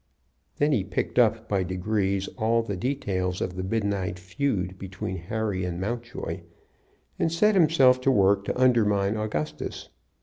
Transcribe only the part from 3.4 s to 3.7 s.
the